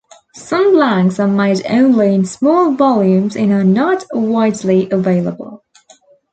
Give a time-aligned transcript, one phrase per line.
[0.33, 5.63] Some blanks are made only in small volumes and are not widely available.